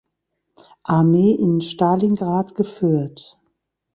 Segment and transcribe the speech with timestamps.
[0.81, 3.39] Armee in Stalingrad geführt.